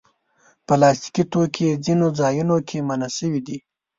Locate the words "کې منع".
2.67-3.09